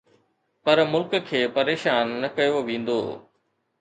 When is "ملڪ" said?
0.93-1.13